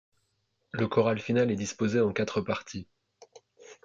Le 0.71 0.87
choral 0.87 1.19
final 1.19 1.51
est 1.51 1.55
disposé 1.55 2.01
en 2.01 2.11
quatre 2.11 2.41
parties. 2.41 2.87